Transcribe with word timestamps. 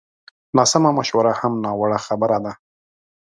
ناسمه 0.57 0.89
مشوره 0.97 1.33
هم 1.39 1.53
ناوړه 1.63 1.99
خبره 2.07 2.37
ده 2.45 2.51